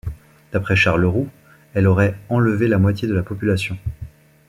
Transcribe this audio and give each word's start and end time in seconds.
D'après 0.51 0.75
Charles-Roux, 0.75 1.29
elle 1.75 1.85
aurait 1.87 2.17
enlevé 2.29 2.67
la 2.67 2.79
moitié 2.79 3.07
de 3.07 3.13
la 3.13 3.21
population. 3.21 3.77